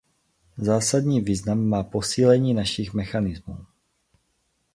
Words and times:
Zásadní 0.57 1.21
význam 1.21 1.65
má 1.65 1.83
posílení 1.83 2.53
našich 2.53 2.93
mechanismů. 2.93 3.65